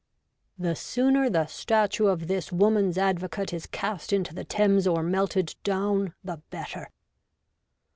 [0.57, 5.53] The sooner the statue of this woman's advocate is cast into the Thames, or melted
[5.63, 6.89] down, the better.